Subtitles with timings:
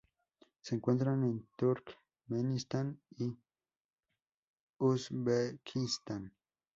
[0.61, 3.37] Se encuentran en Turkmenistán y
[4.79, 6.33] Uzbekistán.